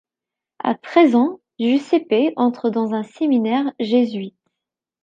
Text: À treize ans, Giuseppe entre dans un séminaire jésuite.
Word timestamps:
À 0.63 0.73
treize 0.73 1.13
ans, 1.13 1.39
Giuseppe 1.59 2.33
entre 2.35 2.71
dans 2.71 2.95
un 2.95 3.03
séminaire 3.03 3.71
jésuite. 3.79 4.33